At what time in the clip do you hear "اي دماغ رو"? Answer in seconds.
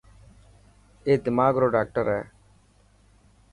1.05-1.67